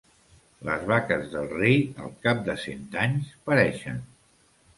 Les 0.69 0.87
vaques 0.91 1.27
del 1.33 1.45
rei, 1.51 1.77
al 2.07 2.15
cap 2.25 2.41
de 2.49 2.57
cent 2.63 2.89
anys 3.05 3.31
pareixen. 3.53 4.03